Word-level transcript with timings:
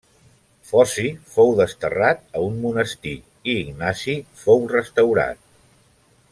Foci 0.69 1.03
fou 1.33 1.51
desterrat 1.59 2.23
a 2.39 2.41
un 2.47 2.57
monestir 2.65 3.13
i 3.53 3.57
Ignasi 3.67 4.19
fou 4.45 4.67
restaurat. 4.77 5.45